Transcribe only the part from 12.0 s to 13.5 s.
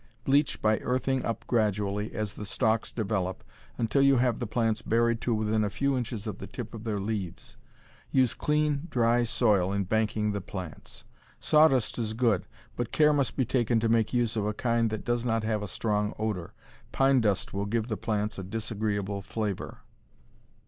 good, but care must be